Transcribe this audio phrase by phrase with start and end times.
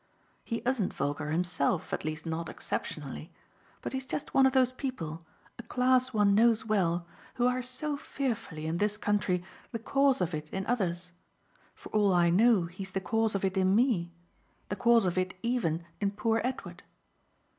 [0.43, 3.31] He isn't vulgar himself at least not exceptionally;
[3.83, 5.27] but he's just one of those people,
[5.59, 10.33] a class one knows well, who are so fearfully, in this country, the cause of
[10.33, 11.11] it in others.
[11.75, 14.11] For all I know he's the cause of it in me
[14.69, 16.81] the cause of it even in poor Edward.